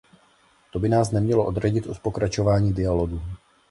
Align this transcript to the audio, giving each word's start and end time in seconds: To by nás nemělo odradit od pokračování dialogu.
To 0.71 0.79
by 0.79 0.89
nás 0.89 1.11
nemělo 1.11 1.45
odradit 1.45 1.87
od 1.87 1.99
pokračování 1.99 2.73
dialogu. 2.73 3.21